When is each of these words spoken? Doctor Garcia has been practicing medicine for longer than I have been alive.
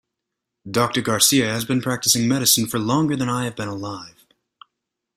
Doctor 0.67 0.99
Garcia 1.01 1.47
has 1.49 1.63
been 1.63 1.79
practicing 1.79 2.27
medicine 2.27 2.65
for 2.65 2.79
longer 2.79 3.15
than 3.15 3.29
I 3.29 3.43
have 3.43 3.55
been 3.55 3.67
alive. 3.67 4.25